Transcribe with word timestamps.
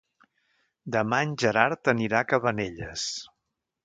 Demà 0.95 1.19
en 1.25 1.35
Gerard 1.43 1.91
anirà 1.93 2.21
a 2.25 2.27
Cabanelles. 2.31 3.05